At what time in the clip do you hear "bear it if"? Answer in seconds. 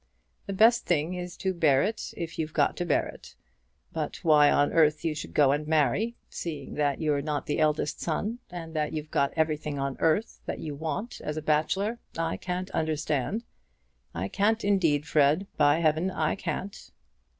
1.53-2.39